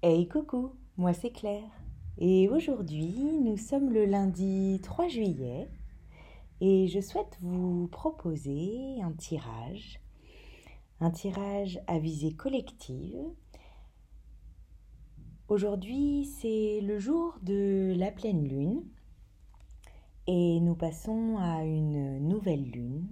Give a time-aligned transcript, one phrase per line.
[0.00, 1.72] Hey coucou, moi c'est Claire.
[2.18, 5.68] Et aujourd'hui, nous sommes le lundi 3 juillet
[6.60, 10.00] et je souhaite vous proposer un tirage,
[11.00, 13.18] un tirage à visée collective.
[15.48, 18.84] Aujourd'hui, c'est le jour de la pleine lune
[20.28, 23.08] et nous passons à une nouvelle lune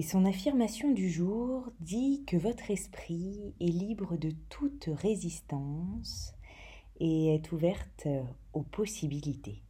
[0.00, 6.32] et son affirmation du jour dit que votre esprit est libre de toute résistance
[6.98, 8.08] et est ouverte
[8.54, 9.62] aux possibilités.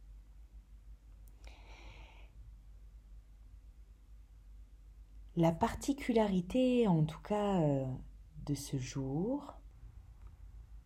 [5.35, 7.85] La particularité, en tout cas, euh,
[8.45, 9.55] de ce jour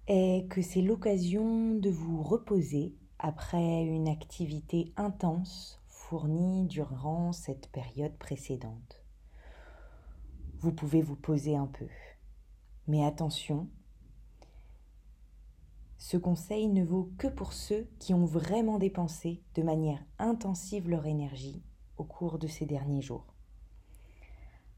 [0.08, 8.18] est que c'est l'occasion de vous reposer après une activité intense fournie durant cette période
[8.18, 9.05] précédente
[10.66, 11.86] vous pouvez vous poser un peu.
[12.88, 13.70] Mais attention,
[16.00, 21.06] ce conseil ne vaut que pour ceux qui ont vraiment dépensé de manière intensive leur
[21.06, 21.62] énergie
[21.98, 23.36] au cours de ces derniers jours.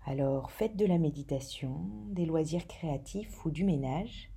[0.06, 4.30] Alors faites de la méditation, des loisirs créatifs ou du ménage,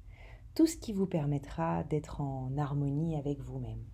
[0.55, 3.85] tout ce qui vous permettra d'être en harmonie avec vous-même.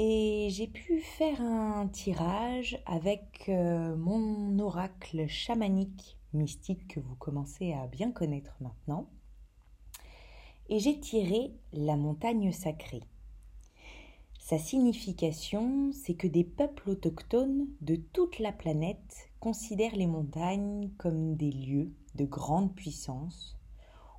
[0.00, 7.72] Et j'ai pu faire un tirage avec euh, mon oracle chamanique mystique que vous commencez
[7.72, 9.08] à bien connaître maintenant.
[10.68, 13.02] Et j'ai tiré la montagne sacrée.
[14.38, 21.34] Sa signification, c'est que des peuples autochtones de toute la planète considèrent les montagnes comme
[21.34, 23.58] des lieux de grande puissance,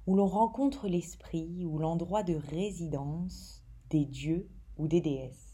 [0.08, 5.49] où l'on rencontre l'esprit ou l'endroit de résidence des dieux ou des déesses.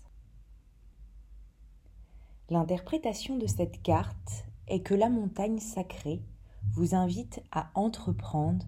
[2.52, 6.22] L'interprétation de cette carte est que la montagne sacrée
[6.74, 8.68] vous invite à entreprendre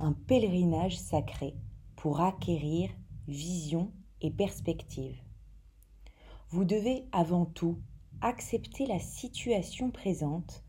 [0.00, 1.54] un pèlerinage sacré
[1.94, 2.90] pour acquérir
[3.28, 3.92] vision
[4.22, 5.16] et perspective.
[6.50, 7.78] Vous devez avant tout
[8.22, 10.64] accepter la situation présente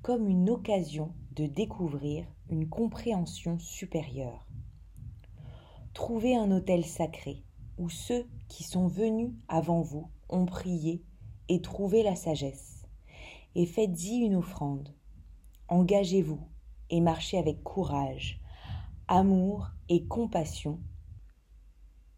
[0.00, 4.46] comme une occasion de découvrir une compréhension supérieure.
[5.92, 7.44] Trouvez un hôtel sacré
[7.76, 11.04] où ceux qui sont venus avant vous ont prié
[11.48, 12.86] et trouvez la sagesse.
[13.54, 14.94] Et faites-y une offrande.
[15.68, 16.40] Engagez-vous
[16.90, 18.40] et marchez avec courage,
[19.08, 20.80] amour et compassion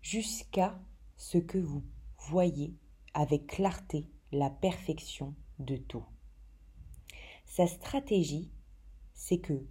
[0.02, 0.78] jusqu'à
[1.16, 1.82] ce que vous
[2.28, 2.74] voyez
[3.14, 6.04] avec clarté la perfection de tout.
[7.44, 8.50] Sa stratégie,
[9.12, 9.66] c'est que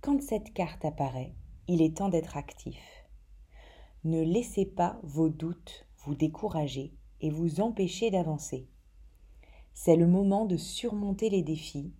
[0.00, 1.34] quand cette carte apparaît,
[1.66, 2.78] il est temps d'être actif.
[4.04, 8.68] Ne laissez pas vos doutes vous décourager et vous empêcher d'avancer.
[9.74, 11.92] C'est le moment de surmonter les défis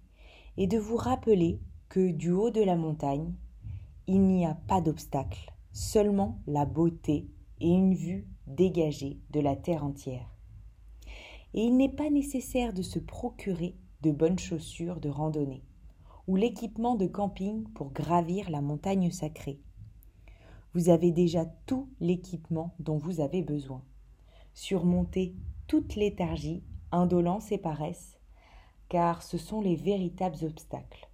[0.57, 3.35] et de vous rappeler que du haut de la montagne,
[4.07, 7.29] il n'y a pas d'obstacle, seulement la beauté
[7.61, 10.31] et une vue dégagée de la terre entière.
[11.53, 15.65] Et il n'est pas nécessaire de se procurer de bonnes chaussures de randonnée
[16.27, 19.61] ou l'équipement de camping pour gravir la montagne sacrée.
[20.75, 23.83] Vous avez déjà tout l'équipement dont vous avez besoin.
[24.55, 25.35] Surmontez
[25.67, 26.63] toute léthargie
[26.95, 28.19] indolence et paresse,
[28.89, 31.09] car ce sont les véritables obstacles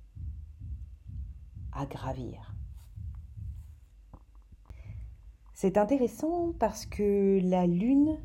[1.72, 2.54] à gravir.
[5.54, 8.18] C'est intéressant parce que la Lune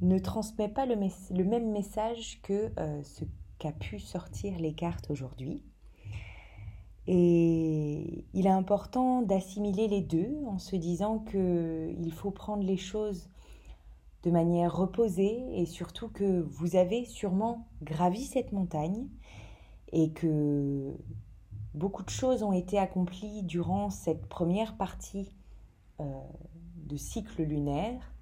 [0.00, 0.96] ne transmet pas le,
[1.44, 3.24] même message que euh, ce
[3.58, 5.62] qu'a pu sortir les cartes aujourd'hui.
[7.06, 13.28] Et il est important d'assimiler les deux en se disant qu'il faut prendre les choses
[14.24, 19.06] de manière reposée et surtout que vous avez sûrement gravi cette montagne
[19.92, 20.96] et que
[21.74, 25.36] beaucoup de choses ont été accomplies durant cette première partie
[26.00, 26.04] euh,
[26.76, 28.14] de cycle lunaire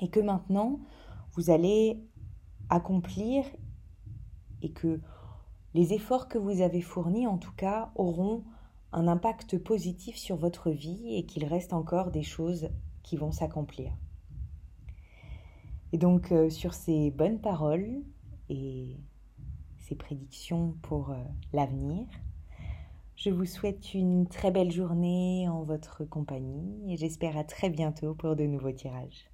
[0.00, 0.80] et que maintenant
[1.32, 2.04] vous allez
[2.68, 3.46] accomplir
[4.60, 5.00] et que
[5.72, 8.44] les efforts que vous avez fournis en tout cas auront
[8.92, 12.68] un impact positif sur votre vie et qu'il reste encore des choses
[13.02, 13.92] qui vont s'accomplir.
[15.92, 18.02] Et donc euh, sur ces bonnes paroles
[18.48, 18.96] et
[19.78, 21.16] ces prédictions pour euh,
[21.52, 22.06] l'avenir,
[23.16, 28.14] je vous souhaite une très belle journée en votre compagnie et j'espère à très bientôt
[28.14, 29.31] pour de nouveaux tirages.